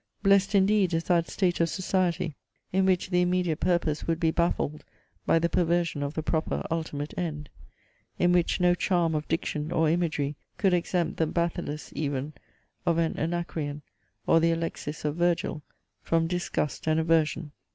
[0.23, 2.33] Blest indeed is that state of society,
[2.73, 4.83] in which the immediate purpose would be baffled
[5.27, 7.49] by the perversion of the proper ultimate end;
[8.17, 12.33] in which no charm of diction or imagery could exempt the BATHYLLUS even
[12.83, 13.83] of an Anacreon,
[14.25, 15.61] or the ALEXIS of Virgil,
[16.01, 17.51] from disgust and aversion!